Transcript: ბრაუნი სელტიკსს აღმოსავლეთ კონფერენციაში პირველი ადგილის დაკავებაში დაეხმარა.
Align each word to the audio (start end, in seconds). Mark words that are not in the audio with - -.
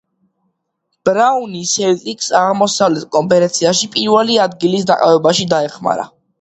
ბრაუნი 1.09 1.61
სელტიკსს 1.73 2.33
აღმოსავლეთ 2.41 3.05
კონფერენციაში 3.19 3.93
პირველი 3.99 4.41
ადგილის 4.49 4.91
დაკავებაში 4.95 5.51
დაეხმარა. 5.57 6.13